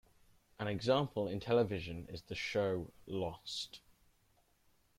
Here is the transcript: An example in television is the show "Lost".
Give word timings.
An 0.57 0.65
example 0.67 1.27
in 1.27 1.39
television 1.39 2.07
is 2.09 2.23
the 2.23 2.33
show 2.33 2.91
"Lost". 3.05 3.81